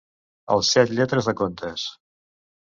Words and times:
El 0.55 0.65
set 0.69 0.95
lletres 0.95 1.29
de 1.31 1.37
contes. 1.43 1.87